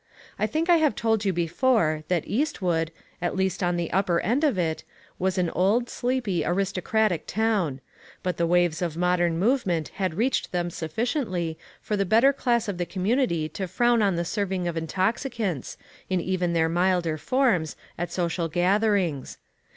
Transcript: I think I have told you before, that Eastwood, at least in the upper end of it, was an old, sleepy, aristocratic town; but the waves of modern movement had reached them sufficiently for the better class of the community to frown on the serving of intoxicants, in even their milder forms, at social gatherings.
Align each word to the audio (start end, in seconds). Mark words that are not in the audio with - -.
I 0.39 0.47
think 0.47 0.67
I 0.67 0.77
have 0.77 0.95
told 0.95 1.25
you 1.25 1.31
before, 1.31 2.03
that 2.07 2.23
Eastwood, 2.27 2.91
at 3.21 3.35
least 3.35 3.61
in 3.61 3.77
the 3.77 3.93
upper 3.93 4.19
end 4.21 4.43
of 4.43 4.57
it, 4.57 4.83
was 5.19 5.37
an 5.37 5.51
old, 5.51 5.91
sleepy, 5.91 6.43
aristocratic 6.43 7.27
town; 7.27 7.81
but 8.23 8.37
the 8.37 8.47
waves 8.47 8.81
of 8.81 8.97
modern 8.97 9.37
movement 9.37 9.89
had 9.89 10.15
reached 10.15 10.51
them 10.51 10.71
sufficiently 10.71 11.55
for 11.83 11.95
the 11.95 12.03
better 12.03 12.33
class 12.33 12.67
of 12.67 12.79
the 12.79 12.85
community 12.87 13.47
to 13.49 13.67
frown 13.67 14.01
on 14.01 14.15
the 14.15 14.25
serving 14.25 14.67
of 14.67 14.75
intoxicants, 14.75 15.77
in 16.09 16.19
even 16.19 16.53
their 16.53 16.67
milder 16.67 17.19
forms, 17.19 17.75
at 17.95 18.11
social 18.11 18.47
gatherings. 18.47 19.37